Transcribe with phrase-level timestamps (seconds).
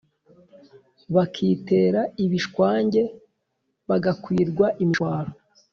[1.15, 3.01] bakitera ibishwange
[3.89, 5.31] bagakwirwa imishwaro